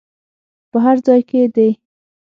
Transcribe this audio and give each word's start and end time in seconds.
په 0.71 0.77
هر 0.85 0.97
ځای 1.05 1.21
کې 1.29 1.41
دې. 1.55 1.69